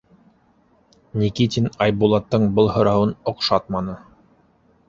[1.23, 3.99] Никитин Айбулаттың был һорауын оҡшатманы.